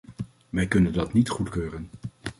Wij 0.49 0.67
kunnen 0.67 0.93
dat 0.93 1.13
niet 1.13 1.29
goedkeuren. 1.29 1.89